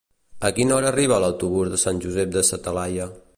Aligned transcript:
A 0.47 0.49
quina 0.59 0.73
hora 0.77 0.89
arriba 0.93 1.19
l'autobús 1.25 1.71
de 1.75 1.81
Sant 1.83 2.01
Josep 2.07 2.33
de 2.39 2.45
sa 2.49 2.61
Talaia? 2.69 3.07